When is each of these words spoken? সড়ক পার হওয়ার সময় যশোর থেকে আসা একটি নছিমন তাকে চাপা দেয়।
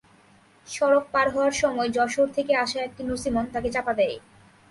সড়ক 0.67 1.05
পার 1.11 1.27
হওয়ার 1.29 1.53
সময় 1.53 1.89
যশোর 1.89 2.27
থেকে 2.33 2.53
আসা 2.55 2.79
একটি 2.83 3.01
নছিমন 3.03 3.45
তাকে 3.53 3.69
চাপা 3.71 3.93
দেয়। 3.93 4.17